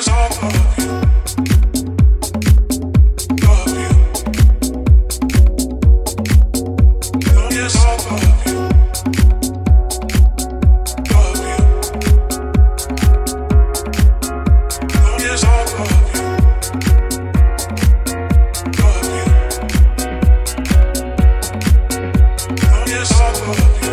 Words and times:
Yes, 0.00 0.08
I 23.12 23.32
love 23.46 23.84
you. 23.84 23.89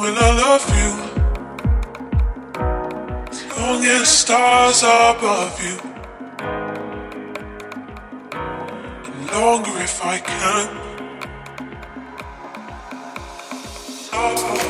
When 0.00 0.16
I 0.18 0.30
love 0.44 0.66
you. 0.80 0.90
As 3.30 3.40
long 3.56 3.84
as 3.84 4.08
stars 4.08 4.82
are 4.82 5.16
above 5.16 5.60
you. 5.62 5.76
And 9.12 9.30
longer 9.30 9.76
if 9.80 10.04
I 10.04 10.18
can. 10.18 10.68
Oh. 14.12 14.63